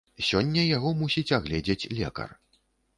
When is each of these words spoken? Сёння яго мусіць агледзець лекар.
Сёння 0.29 0.63
яго 0.77 0.95
мусіць 1.03 1.27
агледзець 1.39 1.81
лекар. 2.01 2.39